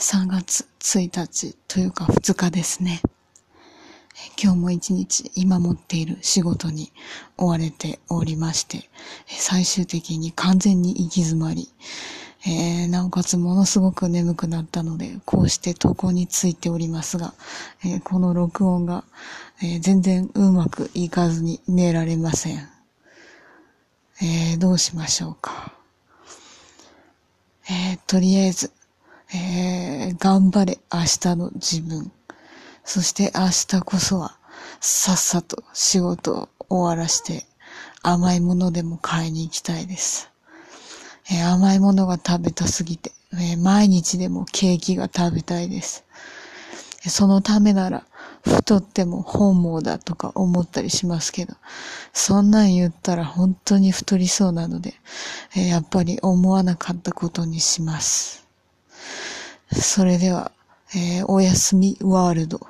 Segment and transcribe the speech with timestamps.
[0.00, 3.02] 3月1日というか2日ですね。
[4.42, 6.90] 今日も一日今持っている仕事に
[7.36, 8.88] 追われておりまして、
[9.26, 11.68] 最終的に完全に行き詰まり、
[12.46, 17.34] えー、なおかつものすごく眠くなったので、こうして投稿についておりますが、
[17.84, 19.04] えー、この録音が、
[19.62, 22.66] えー、全然うまくいかずに寝られません。
[24.22, 25.74] えどうしましょうか。
[27.68, 28.72] えとりあえず、
[29.32, 29.69] え
[30.18, 32.12] 頑張れ明日の自分。
[32.84, 34.36] そして明日こそは、
[34.80, 37.46] さっさと仕事を終わらして
[38.02, 40.30] 甘いものでも買いに行きたいです。
[41.30, 46.04] えー、甘いものが食べたすぎて、えー、毎日でもケーキが食べたいです。
[47.08, 48.04] そのためなら、
[48.42, 51.54] 太っても本望だとか思ったりしますけど、
[52.12, 54.94] そんなん言ったら本当に太りそうなので、
[55.56, 58.46] え、やっぱり思わなかったことにします。
[59.72, 60.52] それでは、
[60.94, 62.60] えー、おやすみワールド。